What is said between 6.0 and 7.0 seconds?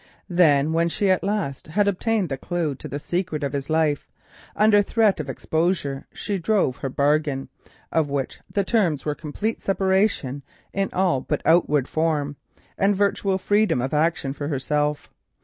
she drove her